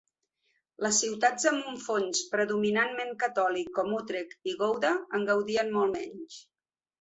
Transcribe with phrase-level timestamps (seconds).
[0.83, 6.41] Les ciutats amb un fons predominantment catòlic com Utrecht i Gouda, en gaudien molt menys.